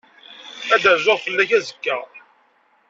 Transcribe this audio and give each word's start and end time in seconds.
Ad 0.73 0.79
d-rzuɣ 0.83 1.17
fell-ak 1.25 1.51
azekka. 1.57 1.97